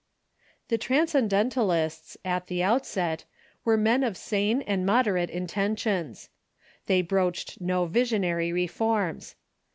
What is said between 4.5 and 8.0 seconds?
and moderate intentions. They broached no